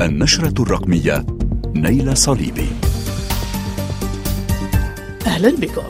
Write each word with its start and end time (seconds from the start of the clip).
النشرة 0.00 0.62
الرقمية 0.62 1.26
نيل 1.74 2.16
صليبي. 2.16 2.68
أهلا 5.26 5.50
بكم. 5.50 5.82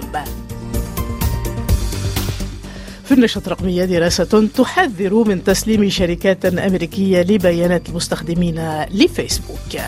في 3.04 3.14
النشرة 3.14 3.42
الرقمية 3.46 3.84
دراسة 3.84 4.48
تحذر 4.56 5.14
من 5.14 5.45
تسليم 5.45 5.88
شركات 5.88 6.45
أمريكية 6.45 7.22
لبيانات 7.22 7.88
المستخدمين 7.88 8.84
لفيسبوك. 8.90 9.80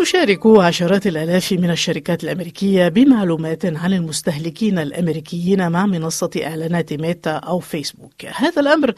تشارك 0.00 0.46
عشرات 0.46 1.06
الآلاف 1.06 1.52
من 1.52 1.70
الشركات 1.70 2.24
الأمريكية 2.24 2.88
بمعلومات 2.88 3.66
عن 3.66 3.92
المستهلكين 3.92 4.78
الأمريكيين 4.78 5.68
مع 5.68 5.86
منصة 5.86 6.30
إعلانات 6.44 6.92
ميتا 6.92 7.30
أو 7.30 7.58
فيسبوك. 7.58 8.24
هذا 8.26 8.60
الأمر 8.60 8.94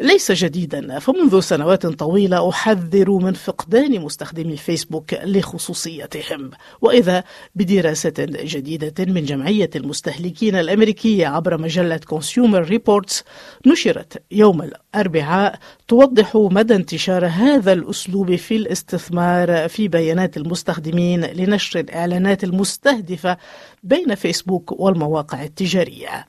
ليس 0.00 0.32
جديدا 0.32 0.98
فمنذ 0.98 1.40
سنوات 1.40 1.86
طويلة 1.86 2.48
أحذر 2.48 3.10
من 3.10 3.32
فقدان 3.32 4.00
مستخدمي 4.00 4.56
فيسبوك 4.56 5.14
لخصوصيتهم. 5.14 6.50
وإذا 6.80 7.24
بدراسة 7.54 8.14
جديدة 8.28 9.04
من 9.04 9.24
جمعية 9.24 9.70
المستهلكين 9.76 10.56
الأمريكية 10.56 11.26
عبر 11.26 11.58
مجلة 11.58 11.96
Consumer 11.96 12.62
Reports 12.62 13.24
نشرت 13.66 14.22
يوم 14.30 14.62
الأربعاء 14.62 15.58
توضح 15.88 16.36
مدى 16.36 16.74
انتشار 16.74 17.26
هذا 17.26 17.72
الأسلوب 17.72 18.36
في 18.36 18.56
الاستثمار 18.56 19.68
في 19.68 19.88
بيانات 19.88 20.36
المستخدمين 20.44 21.24
لنشر 21.24 21.80
الإعلانات 21.80 22.44
المستهدفة 22.44 23.36
بين 23.82 24.14
فيسبوك 24.14 24.80
والمواقع 24.80 25.42
التجارية. 25.42 26.26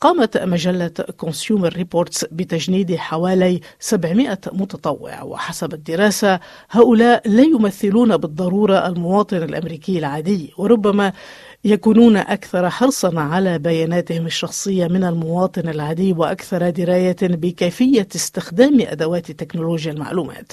قامت 0.00 0.36
مجلة 0.38 0.90
Consumer 1.16 1.72
Reports 1.72 2.24
بتجنيد 2.24 2.96
حوالي 2.96 3.60
700 3.80 4.38
متطوع. 4.52 5.22
وحسب 5.22 5.74
الدراسة 5.74 6.40
هؤلاء 6.70 7.28
لا 7.28 7.42
يمثلون 7.42 8.16
بالضرورة 8.16 8.86
المواطن 8.86 9.36
الأمريكي 9.36 9.98
العادي 9.98 10.52
وربما 10.58 11.12
يكونون 11.64 12.16
أكثر 12.16 12.70
حرصا 12.70 13.20
على 13.20 13.58
بياناتهم 13.58 14.26
الشخصية 14.26 14.86
من 14.86 15.04
المواطن 15.04 15.68
العادي 15.68 16.12
وأكثر 16.12 16.70
دراية 16.70 17.16
بكيفية 17.22 18.08
استخدام 18.16 18.80
أدوات 18.80 19.30
تكنولوجيا 19.30 19.92
المعلومات. 19.92 20.52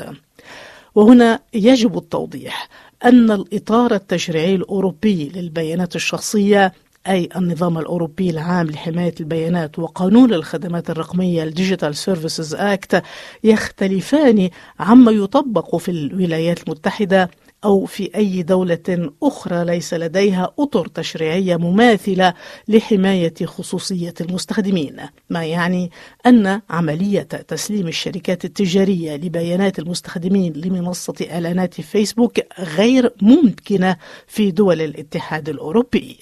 وهنا 0.96 1.40
يجب 1.54 1.98
التوضيح. 1.98 2.70
أن 3.06 3.32
الإطار 3.32 3.94
التشريعي 3.94 4.56
الأوروبي 4.56 5.32
للبيانات 5.36 5.96
الشخصية 5.96 6.73
أي 7.08 7.30
النظام 7.36 7.78
الأوروبي 7.78 8.30
العام 8.30 8.68
لحماية 8.68 9.16
البيانات 9.20 9.80
وقانون 9.80 10.34
الخدمات 10.34 10.90
الرقمية 10.90 11.44
ال 11.44 11.50
Digital 11.50 11.96
Services 11.96 12.56
Act 12.56 13.04
يختلفان 13.44 14.50
عما 14.80 15.12
يطبق 15.12 15.76
في 15.76 15.92
الولايات 15.92 16.64
المتحدة 16.64 17.30
أو 17.66 17.86
في 17.86 18.09
أي 18.16 18.44
دولة 18.44 19.11
أخرى 19.23 19.66
ليس 19.66 19.94
لديها 19.94 20.53
أطر 20.59 20.88
تشريعية 20.88 21.56
مماثلة 21.56 22.33
لحماية 22.67 23.33
خصوصية 23.45 24.14
المستخدمين 24.22 24.97
ما 25.30 25.45
يعني 25.45 25.91
أن 26.25 26.61
عملية 26.69 27.22
تسليم 27.22 27.88
الشركات 27.88 28.45
التجارية 28.45 29.16
لبيانات 29.16 29.80
المستخدمين 29.80 30.53
لمنصة 30.53 31.14
إعلانات 31.31 31.81
فيسبوك 31.81 32.39
غير 32.59 33.14
ممكنة 33.22 33.97
في 34.28 34.52
دول 34.52 34.81
الاتحاد 34.81 35.50
الأوروبي 35.50 36.17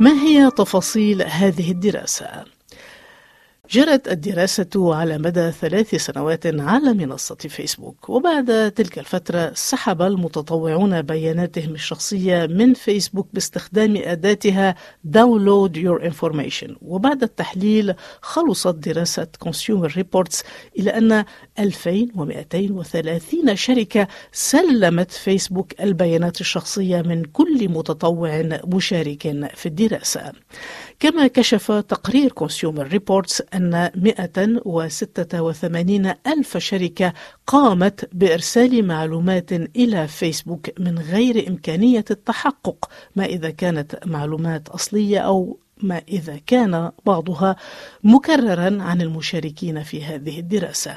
ما 0.00 0.12
هي 0.12 0.50
تفاصيل 0.50 1.22
هذه 1.22 1.70
الدراسة؟ 1.70 2.55
جرت 3.70 4.08
الدراسة 4.08 4.94
على 4.94 5.18
مدى 5.18 5.50
ثلاث 5.50 5.94
سنوات 5.94 6.46
على 6.46 6.92
منصة 6.92 7.34
فيسبوك. 7.34 8.08
وبعد 8.08 8.72
تلك 8.76 8.98
الفترة 8.98 9.52
سحب 9.54 10.02
المتطوعون 10.02 11.02
بياناتهم 11.02 11.74
الشخصية 11.74 12.46
من 12.46 12.74
فيسبوك 12.74 13.28
باستخدام 13.32 13.96
أداتها 13.96 14.74
Download 15.06 15.72
Your 15.76 16.02
Information. 16.10 16.76
وبعد 16.82 17.22
التحليل 17.22 17.94
خلصت 18.22 18.74
دراسة 18.74 19.26
Consumer 19.44 19.90
Reports 19.90 20.42
إلى 20.78 20.90
أن 20.90 21.24
2230 21.58 23.56
شركة 23.56 24.08
سلمت 24.32 25.10
فيسبوك 25.10 25.80
البيانات 25.80 26.40
الشخصية 26.40 27.02
من 27.02 27.24
كل 27.24 27.68
متطوع 27.68 28.60
مشارك 28.64 29.22
في 29.54 29.66
الدراسة. 29.66 30.32
كما 31.00 31.26
كشف 31.26 31.72
تقرير 31.72 32.32
Consumer 32.32 32.86
Reports 32.86 33.42
أن 33.54 33.90
186 33.94 36.12
ألف 36.26 36.56
شركة 36.56 37.12
قامت 37.46 38.08
بإرسال 38.12 38.86
معلومات 38.86 39.52
إلى 39.52 40.08
فيسبوك 40.08 40.80
من 40.80 40.98
غير 40.98 41.48
إمكانية 41.48 42.04
التحقق 42.10 42.90
ما 43.16 43.24
إذا 43.24 43.50
كانت 43.50 43.98
معلومات 44.06 44.68
أصلية 44.68 45.18
أو 45.18 45.58
ما 45.82 46.02
إذا 46.08 46.40
كان 46.46 46.90
بعضها 47.06 47.56
مكررا 48.04 48.82
عن 48.82 49.02
المشاركين 49.02 49.82
في 49.82 50.04
هذه 50.04 50.38
الدراسة. 50.38 50.94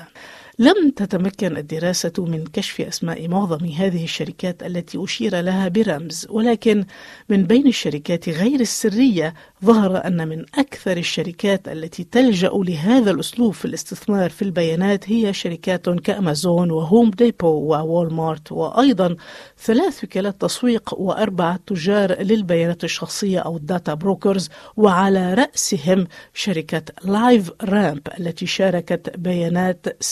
لم 0.60 0.90
تتمكن 0.90 1.58
الدراسة 1.58 2.14
من 2.18 2.44
كشف 2.48 2.82
أسماء 2.82 3.28
معظم 3.28 3.66
هذه 3.66 4.04
الشركات 4.04 4.64
التي 4.64 5.04
أشير 5.04 5.40
لها 5.40 5.68
برمز 5.68 6.28
ولكن 6.30 6.86
من 7.30 7.44
بين 7.44 7.68
الشركات 7.68 8.30
غير 8.30 8.60
السرية 8.60 9.34
ظهر 9.66 10.06
أن 10.08 10.28
من 10.28 10.46
أكثر 10.56 10.98
الشركات 10.98 11.68
التي 11.68 12.04
تلجأ 12.04 12.52
لهذا 12.54 13.12
الأسلوب 13.12 13.54
في 13.54 13.66
الاستثمار 13.66 14.30
في 14.30 14.42
البيانات 14.42 15.10
هي 15.10 15.34
شركات 15.34 15.90
كأمازون 15.90 16.72
و 16.72 16.79
Home 16.79 17.10
Depot 17.10 17.41
و 17.41 17.48
Walmart 17.48 18.52
وأيضا 18.52 19.16
ثلاث 19.58 20.04
وكالات 20.04 20.42
تسويق 20.42 20.94
وأربعة 21.00 21.60
تجار 21.68 22.22
للبيانات 22.22 22.84
الشخصية 22.84 23.40
أو 23.40 23.58
ال 23.58 23.65
data 23.65 23.94
brokers 23.94 24.50
وعلى 24.78 25.34
رأسهم 25.34 26.08
شركة 26.34 26.84
LiveRamp 27.04 28.08
التي 28.20 28.46
شاركت 28.46 29.18
بيانات 29.18 30.04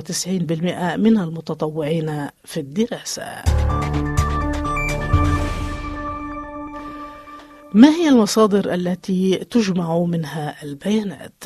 96% 0.00 0.96
من 0.96 1.18
المتطوعين 1.18 2.28
في 2.44 2.60
الدراسة. 2.60 3.42
ما 7.74 7.88
هي 7.88 8.08
المصادر 8.08 8.74
التي 8.74 9.36
تجمع 9.36 9.98
منها 9.98 10.62
البيانات؟ 10.62 11.44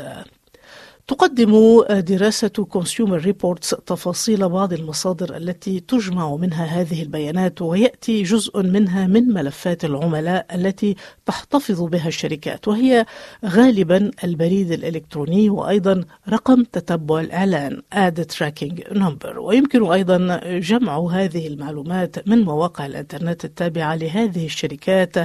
تقدم 1.11 1.83
دراسة 1.91 2.49
Consumer 2.49 3.19
Reports 3.19 3.71
تفاصيل 3.71 4.49
بعض 4.49 4.73
المصادر 4.73 5.37
التي 5.37 5.81
تجمع 5.81 6.37
منها 6.37 6.65
هذه 6.65 7.03
البيانات 7.03 7.63
ويأتي 7.63 8.23
جزء 8.23 8.63
منها 8.63 9.07
من 9.07 9.29
ملفات 9.29 9.85
العملاء 9.85 10.47
التي 10.55 10.97
تحتفظ 11.27 11.83
بها 11.83 12.09
الشركات 12.09 12.69
وهي 12.69 13.07
غالبا 13.45 14.11
البريد 14.25 14.73
الإلكتروني 14.73 15.51
وأيضا 15.51 16.05
رقم 16.29 16.63
تتبع 16.63 17.21
الإعلان 17.21 17.83
Ad 17.95 18.21
Tracking 18.37 18.95
Number. 18.95 19.37
ويمكن 19.39 19.93
أيضا 19.93 20.41
جمع 20.59 21.11
هذه 21.11 21.47
المعلومات 21.47 22.29
من 22.29 22.43
مواقع 22.43 22.87
الإنترنت 22.87 23.45
التابعة 23.45 23.95
لهذه 23.95 24.47
الشركات 24.47 25.17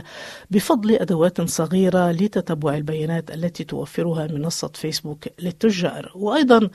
بفضل 0.52 0.92
أدوات 0.96 1.42
صغيرة 1.42 2.12
لتتبع 2.12 2.76
البيانات 2.76 3.32
التي 3.32 3.64
توفرها 3.64 4.28
منصة 4.28 4.72
فيسبوك 4.76 5.28
للتجار 5.40 5.75
التجار 5.76 6.12
وأيضا 6.16 6.70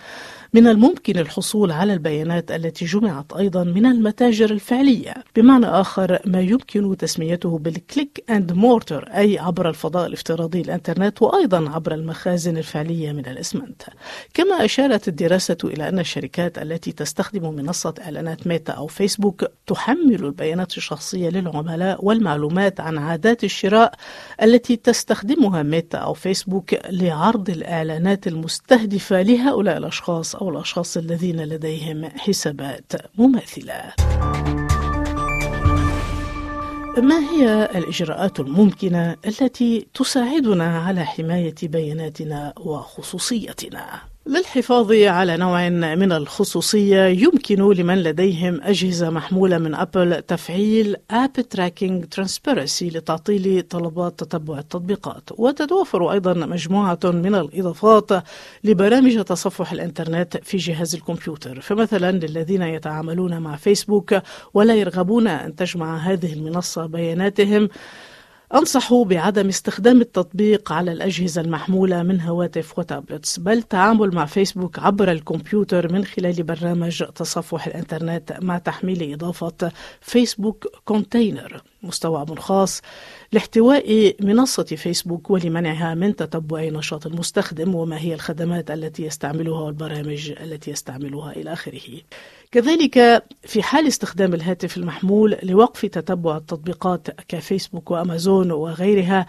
من 0.55 0.66
الممكن 0.66 1.19
الحصول 1.19 1.72
على 1.72 1.93
البيانات 1.93 2.50
التي 2.50 2.84
جمعت 2.84 3.33
أيضا 3.33 3.65
من 3.65 3.87
المتاجر 3.87 4.50
الفعلية. 4.50 5.15
بمعنى 5.37 5.66
آخر 5.66 6.19
ما 6.25 6.41
يمكن 6.41 6.97
تسميته 6.97 7.59
بال 7.59 7.77
click 7.77 8.25
and 8.31 8.53
mortar 8.53 9.09
أي 9.09 9.39
عبر 9.39 9.69
الفضاء 9.69 10.06
الافتراضي 10.06 10.60
الإنترنت 10.60 11.22
وأيضا 11.22 11.71
عبر 11.71 11.94
المخازن 11.94 12.56
الفعلية 12.56 13.12
من 13.12 13.27
الإسمنت. 13.27 13.83
كما 14.34 14.65
أشارت 14.65 15.09
الدراسة 15.09 15.57
إلى 15.65 15.89
أن 15.89 15.98
الشركات 15.98 16.59
التي 16.59 16.92
تستخدم 16.92 17.54
منصة 17.54 17.95
إعلانات 18.03 18.47
ميتا 18.47 18.72
أو 18.72 18.86
فيسبوك 18.86 19.45
تحمل 19.66 20.25
البيانات 20.25 20.77
الشخصية 20.77 21.28
للعملاء 21.28 22.04
والمعلومات 22.04 22.80
عن 22.80 22.98
عادات 22.98 23.45
الشراء 23.45 23.95
التي 24.42 24.77
تستخدمها 24.77 25.63
ميتا 25.63 25.98
أو 25.98 26.15
فيسبوك 26.15 26.75
لعرض 26.91 27.51
الإعلانات 27.51 28.27
المستهدفة 28.27 28.79
مستهدفة 28.80 29.22
لهؤلاء 29.22 29.77
الأشخاص 29.77 30.36
أو 30.36 30.50
الأشخاص 30.50 30.97
الذين 30.97 31.44
لديهم 31.44 32.04
حسابات 32.04 32.92
مماثلة. 33.18 33.92
ما 36.98 37.18
هي 37.18 37.71
الإجراءات 37.74 38.41
الممكنة 38.41 39.16
التي 39.27 39.86
تساعدنا 39.94 40.78
على 40.78 41.04
حماية 41.04 41.54
بياناتنا 41.62 42.53
وخصوصيتنا؟ 42.60 44.00
للحفاظ 44.30 44.92
على 44.92 45.36
نوع 45.36 45.68
من 45.68 46.12
الخصوصية 46.12 47.04
يمكن 47.04 47.72
لمن 47.72 48.03
لديهم 48.03 48.60
أجهزة 48.62 49.10
محمولة 49.10 49.59
من 49.59 49.74
أبل 49.74 50.22
تفعيل 50.22 50.97
App 51.12 51.41
Tracking 51.56 52.04
Transparency 52.16 52.82
لتعطيل 52.82 53.62
طلبات 53.62 54.18
تتبع 54.18 54.59
التطبيقات. 54.59 55.22
وتتوفر 55.32 56.12
أيضا 56.12 56.34
مجموعة 56.34 56.98
من 57.04 57.34
الإضافات 57.34 58.24
لبرامج 58.65 59.22
تصفح 59.24 59.72
الإنترنت 59.72 60.36
في 60.42 60.56
جهاز 60.56 60.94
الكمبيوتر. 60.94 61.60
فمثلا 61.60 62.12
للذين 62.12 62.62
يتعاملون 62.62 63.38
مع 63.38 63.56
فيسبوك 63.56 64.15
ولا 64.54 64.74
يرغبون 64.74 65.27
أن 65.27 65.56
تجمع 65.56 65.97
هذه 65.97 66.32
المنصة 66.32 66.86
بياناتهم 66.86 67.68
أنصح 68.55 68.95
بعدم 68.95 69.49
استخدام 69.49 70.01
التطبيق 70.01 70.73
على 70.73 70.93
الأجهزة 70.93 71.41
المحمولة 71.41 72.03
من 72.03 72.21
هواتف 72.21 72.79
و 72.78 72.86
tablets 72.86 73.39
بل 73.39 73.53
التعامل 73.53 74.15
مع 74.15 74.27
فيسبوك 74.27 74.79
عبر 74.79 75.13
الكمبيوتر 75.13 75.93
من 75.93 76.05
خلال 76.05 76.43
برنامج 76.43 77.05
تصفح 77.15 77.67
الإنترنت 77.67 78.39
مع 78.43 78.59
تحميل 78.59 79.13
إضافة 79.13 79.73
Facebook 80.01 80.66
Container. 80.84 81.63
مستوى 81.82 82.27
خاص 82.38 82.82
لاحتواء 83.32 84.16
منصة 84.21 84.62
فيسبوك 84.62 85.30
ولمنعها 85.30 85.94
من 85.94 86.16
تتبع 86.16 86.65
نشاط 86.65 87.06
المستخدم 87.06 87.74
وما 87.74 87.98
هي 87.98 88.15
الخدمات 88.15 88.71
التي 88.71 89.04
يستعملها 89.04 89.60
والبرامج 89.60 90.30
التي 90.30 90.71
يستعملها 90.71 91.32
إلى 91.32 91.53
آخره. 91.53 92.00
كذلك 92.53 93.24
في 93.42 93.62
حال 93.62 93.86
استخدام 93.86 94.34
الهاتف 94.34 94.77
المحمول 94.77 95.36
لوقف 95.42 95.86
تتبع 95.86 96.36
التطبيقات 96.36 97.09
كفيسبوك 97.28 97.91
وأمازون 97.91 98.53
وغيرها 98.53 99.27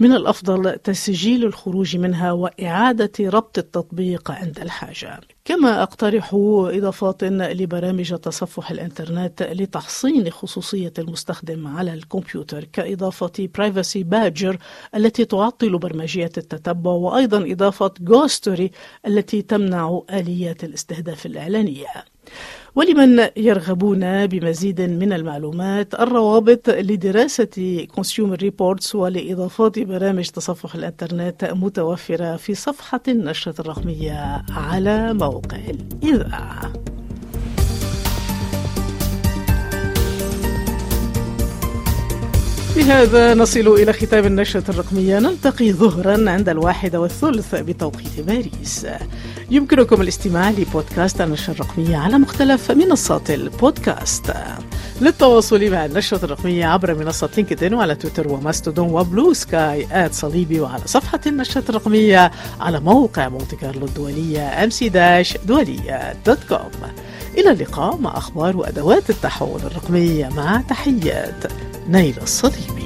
من 0.00 0.12
الأفضل 0.12 0.78
تسجيل 0.78 1.44
الخروج 1.44 1.96
منها 1.96 2.32
وإعادة 2.32 3.12
ربط 3.20 3.58
التطبيق 3.58 4.30
عند 4.30 4.58
الحاجة. 4.58 5.20
كما 5.44 5.82
أقترح 5.82 6.30
إضافات 6.34 7.24
لبرامج 7.24 8.14
تصفح 8.14 8.70
الإنترنت 8.70 9.42
لتحصين 9.42 10.30
خصوصية 10.30 10.92
المستخدم 10.98 11.66
على 11.66 11.91
الكمبيوتر 11.94 12.64
كإضافة 12.64 13.48
Privacy 13.54 14.02
Badger 14.02 14.58
التي 14.94 15.24
تعطل 15.24 15.78
برمجيه 15.78 16.24
التتبع 16.24 16.90
وأيضا 16.90 17.52
إضافة 17.52 17.94
Ghostery 18.00 18.70
التي 19.06 19.42
تمنع 19.42 20.02
آليات 20.10 20.64
الاستهداف 20.64 21.26
الإعلانية. 21.26 21.86
ولمن 22.74 23.28
يرغبون 23.36 24.26
بمزيد 24.26 24.80
من 24.80 25.12
المعلومات 25.12 25.94
الروابط 25.94 26.70
لدراسة 26.70 27.86
Consumer 27.94 28.36
Reports 28.36 28.94
ولإضافات 28.94 29.78
برامج 29.78 30.28
تصفح 30.28 30.74
الإنترنت 30.74 31.44
متوفرة 31.44 32.36
في 32.36 32.54
صفحة 32.54 33.00
النشرة 33.08 33.60
الرقمية 33.60 34.42
على 34.50 35.14
موقع 35.14 35.56
الإذاعة 35.56 36.72
بهذا 42.82 43.34
نصل 43.34 43.60
إلى 43.60 43.92
ختام 43.92 44.26
النشرة 44.26 44.64
الرقمية. 44.68 45.18
نلتقي 45.18 45.72
ظهرا 45.72 46.30
عند 46.30 46.48
الواحدة 46.48 47.00
والثلث 47.00 47.54
بتوقيت 47.54 48.20
باريس. 48.20 48.86
يمكنكم 49.50 50.00
الاستماع 50.00 50.50
لبودكاست 50.50 51.20
النشرة 51.20 51.54
الرقمية 51.54 51.96
على 51.96 52.18
مختلف 52.18 52.70
منصات 52.70 53.30
البودكاست. 53.30 54.32
للتواصل 55.00 55.70
مع 55.70 55.84
النشرة 55.84 56.24
الرقمية 56.24 56.66
عبر 56.66 56.94
منصة 56.94 57.28
لينكدين 57.36 57.74
وعلى 57.74 57.94
تويتر 57.94 58.28
وماستودون 58.28 58.90
و 58.90 59.32
Bluesky 59.32 59.86
at 59.92 60.14
صليبي 60.14 60.60
وعلى 60.60 60.82
صفحة 60.86 61.20
النشرة 61.26 61.64
الرقمية 61.68 62.30
على 62.60 62.80
موقع 62.80 63.28
مونتي 63.28 63.56
كارلو 63.56 63.86
الدولية 63.86 64.68
C 64.68 64.88
dash 64.88 65.36
دولية 65.46 66.14
dot 66.26 66.44
com. 66.48 66.90
إلى 67.38 67.50
اللقاء 67.50 67.96
مع 67.96 68.16
أخبار 68.16 68.56
وأدوات 68.56 69.10
التحول 69.10 69.60
الرقمي 69.60 70.28
مع 70.36 70.62
تحيات. 70.68 71.44
نيل 71.88 72.18
الصليبي 72.22 72.81